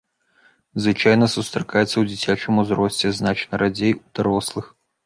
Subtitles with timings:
[0.85, 4.65] Звычайна сустракаецца ў дзіцячым узросце, значна радзей у дарослых.